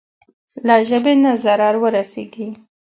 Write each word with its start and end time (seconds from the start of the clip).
له 0.67 0.75
ژبې 0.89 1.13
نه 1.23 1.31
ضرر 1.43 1.75
ورسېږي. 1.79 2.47